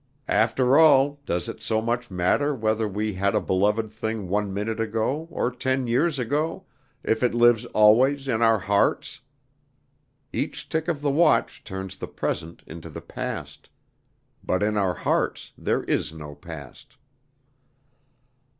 "After 0.27 0.79
all, 0.79 1.19
does 1.27 1.47
it 1.47 1.61
so 1.61 1.79
much 1.79 2.09
matter 2.09 2.55
whether 2.55 2.87
we 2.87 3.13
had 3.13 3.35
a 3.35 3.39
beloved 3.39 3.87
thing 3.91 4.27
one 4.29 4.51
minute 4.51 4.79
ago, 4.79 5.27
or 5.29 5.51
ten 5.51 5.85
years 5.85 6.17
ago, 6.17 6.65
if 7.03 7.21
it 7.21 7.35
lives 7.35 7.65
always 7.65 8.27
in 8.27 8.41
our 8.41 8.57
hearts? 8.57 9.21
Each 10.33 10.67
tick 10.67 10.87
of 10.87 11.01
the 11.03 11.11
watch 11.11 11.63
turns 11.63 11.95
the 11.97 12.07
present 12.07 12.63
into 12.65 12.89
the 12.89 12.99
past. 12.99 13.69
But 14.43 14.63
in 14.63 14.75
our 14.75 14.95
hearts 14.95 15.53
there 15.55 15.83
is 15.83 16.11
no 16.11 16.33
past." 16.33 16.97